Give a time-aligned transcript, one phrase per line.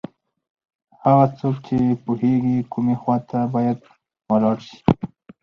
[1.03, 3.79] هغه څوک چې پوهېږي کومې خواته باید
[4.31, 4.79] ولاړ شي.